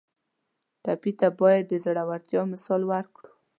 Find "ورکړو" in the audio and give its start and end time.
2.91-3.29